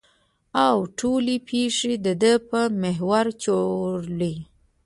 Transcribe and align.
او 0.65 0.77
ټولې 0.99 1.35
پېښې 1.49 1.93
د 2.05 2.07
ده 2.21 2.33
په 2.49 2.59
محور 2.81 3.25
چورلي. 3.43 4.35